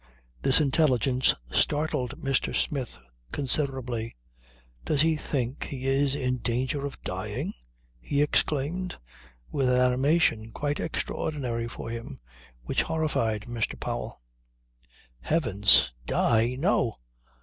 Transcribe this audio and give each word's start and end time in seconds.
This 0.41 0.59
intelligence 0.59 1.35
startled 1.51 2.17
Mr. 2.17 2.55
Smith 2.55 2.97
considerably. 3.31 4.15
"Does 4.83 5.01
he 5.01 5.15
think 5.15 5.65
he 5.65 5.85
is 5.85 6.15
in 6.15 6.37
danger 6.37 6.87
of 6.87 6.99
dying?" 7.03 7.53
he 7.99 8.23
exclaimed 8.23 8.97
with 9.51 9.69
an 9.69 9.79
animation 9.79 10.49
quite 10.53 10.79
extraordinary 10.79 11.67
for 11.67 11.91
him, 11.91 12.19
which 12.63 12.81
horrified 12.81 13.43
Mr. 13.43 13.79
Powell. 13.79 14.23
"Heavens! 15.19 15.93
Die! 16.07 16.55
No! 16.57 16.95